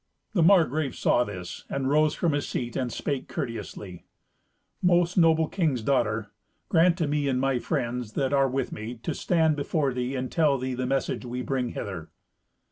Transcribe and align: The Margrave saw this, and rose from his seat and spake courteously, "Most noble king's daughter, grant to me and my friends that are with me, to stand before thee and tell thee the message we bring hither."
The 0.33 0.41
Margrave 0.41 0.95
saw 0.95 1.23
this, 1.23 1.63
and 1.69 1.87
rose 1.87 2.15
from 2.15 2.31
his 2.31 2.47
seat 2.47 2.75
and 2.75 2.91
spake 2.91 3.27
courteously, 3.27 4.03
"Most 4.81 5.15
noble 5.15 5.47
king's 5.47 5.83
daughter, 5.83 6.31
grant 6.69 6.97
to 6.97 7.07
me 7.07 7.27
and 7.27 7.39
my 7.39 7.59
friends 7.59 8.13
that 8.13 8.33
are 8.33 8.49
with 8.49 8.71
me, 8.71 8.95
to 9.03 9.13
stand 9.13 9.55
before 9.55 9.93
thee 9.93 10.15
and 10.15 10.31
tell 10.31 10.57
thee 10.57 10.73
the 10.73 10.87
message 10.87 11.23
we 11.23 11.43
bring 11.43 11.73
hither." 11.73 12.09